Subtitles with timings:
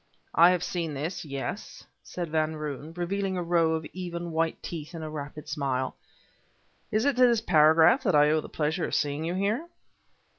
[0.33, 4.95] "I have seen this yes," said Van Roon, revealing a row of even, white teeth
[4.95, 5.95] in a rapid smile.
[6.89, 9.69] "Is it to this paragraph that I owe the pleasure of seeing you here?"